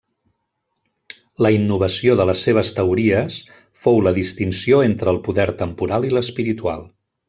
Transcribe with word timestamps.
La 1.45 1.51
innovació 1.57 2.17
de 2.21 2.27
les 2.31 2.41
seves 2.47 2.73
teories 2.79 3.37
fou 3.85 4.03
la 4.09 4.17
distinció 4.19 4.83
entre 4.91 5.17
el 5.17 5.25
poder 5.31 5.51
temporal 5.65 6.13
i 6.13 6.15
l'espiritual. 6.19 6.89